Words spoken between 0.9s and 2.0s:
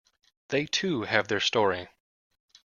have their story.